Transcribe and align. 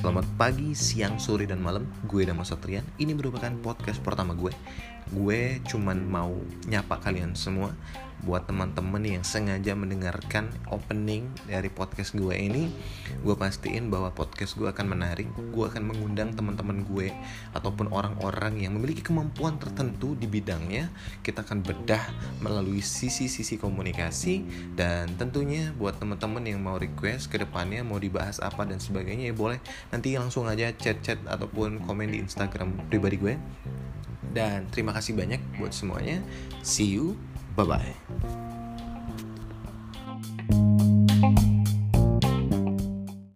Selamat 0.00 0.24
pagi, 0.40 0.72
siang, 0.72 1.20
sore, 1.20 1.44
dan 1.44 1.60
malam. 1.60 1.84
Gue 2.08 2.24
Dama 2.24 2.40
Satrian. 2.40 2.80
Ini 2.96 3.12
merupakan 3.12 3.52
podcast 3.60 4.00
pertama 4.00 4.32
gue. 4.32 4.48
Gue 5.12 5.60
cuman 5.68 6.00
mau 6.08 6.40
nyapa 6.64 6.96
kalian 7.04 7.36
semua 7.36 7.68
buat 8.24 8.44
teman-teman 8.48 9.00
yang 9.00 9.24
sengaja 9.24 9.72
mendengarkan 9.72 10.52
opening 10.68 11.28
dari 11.48 11.72
podcast 11.72 12.12
gue 12.16 12.36
ini 12.36 12.68
gue 13.24 13.34
pastiin 13.36 13.88
bahwa 13.88 14.12
podcast 14.12 14.56
gue 14.56 14.68
akan 14.68 14.86
menarik 14.92 15.28
gue 15.36 15.64
akan 15.64 15.88
mengundang 15.88 16.32
teman-teman 16.36 16.84
gue 16.84 17.08
ataupun 17.56 17.90
orang-orang 17.92 18.60
yang 18.60 18.76
memiliki 18.76 19.04
kemampuan 19.04 19.56
tertentu 19.58 20.14
di 20.16 20.26
bidangnya. 20.30 20.88
Kita 21.20 21.42
akan 21.42 21.60
bedah 21.64 22.04
melalui 22.40 22.80
sisi-sisi 22.80 23.60
komunikasi 23.60 24.44
dan 24.74 25.10
tentunya 25.18 25.74
buat 25.76 25.98
teman-teman 25.98 26.44
yang 26.46 26.60
mau 26.62 26.80
request 26.80 27.28
ke 27.28 27.40
depannya 27.40 27.84
mau 27.84 27.98
dibahas 28.00 28.38
apa 28.40 28.64
dan 28.64 28.78
sebagainya 28.78 29.32
ya 29.32 29.34
boleh 29.36 29.58
nanti 29.90 30.14
langsung 30.16 30.46
aja 30.46 30.72
chat-chat 30.74 31.20
ataupun 31.26 31.84
komen 31.84 32.12
di 32.12 32.22
Instagram 32.22 32.88
pribadi 32.88 33.16
gue 33.20 33.34
dan 34.30 34.70
terima 34.70 34.94
kasih 34.94 35.18
banyak 35.18 35.42
buat 35.58 35.74
semuanya. 35.74 36.22
See 36.62 36.94
you 36.94 37.29
Bye 37.66 37.94
bye. 38.08 38.49